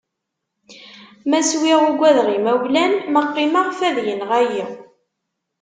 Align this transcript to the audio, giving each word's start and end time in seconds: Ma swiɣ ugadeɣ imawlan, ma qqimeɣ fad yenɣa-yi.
Ma 1.29 1.39
swiɣ 1.49 1.79
ugadeɣ 1.89 2.27
imawlan, 2.37 2.93
ma 3.11 3.21
qqimeɣ 3.29 3.67
fad 3.79 3.97
yenɣa-yi. 4.05 4.63